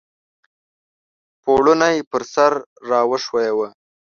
پوړنی 1.41 1.95
پر 2.09 2.23
سر 2.33 2.53
را 2.89 3.01
وښویوه! 3.09 3.67